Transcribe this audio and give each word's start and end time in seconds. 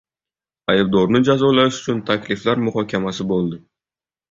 Aybdorni 0.73 1.21
jazolash 1.27 1.79
uchun 1.83 2.01
takliflar 2.09 2.65
muhokamasi 2.65 3.31
bo‘ldi. 3.35 3.63